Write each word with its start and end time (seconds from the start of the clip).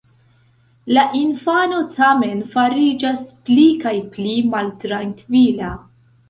La 0.97 1.01
infano 1.17 1.81
tamen 1.97 2.41
fariĝas 2.55 3.21
pli 3.51 3.67
kaj 3.85 3.95
pli 4.17 4.33
maltrankvila. 4.57 5.71